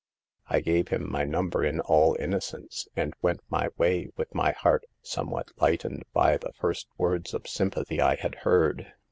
I 0.47 0.61
gave 0.61 0.87
him 0.87 1.07
my 1.11 1.25
number 1.25 1.63
in 1.63 1.79
all 1.79 2.15
innocence, 2.19 2.87
and 2.95 3.13
went 3.21 3.41
my 3.51 3.69
way 3.77 4.09
with 4.17 4.33
my 4.33 4.51
heart 4.51 4.83
somewhat 5.03 5.51
lightened 5.57 6.05
by 6.11 6.37
the 6.37 6.53
first 6.53 6.87
words 6.97 7.35
of 7.35 7.47
sympathy 7.47 8.01
I 8.01 8.15
had 8.15 8.33
heard. 8.41 8.93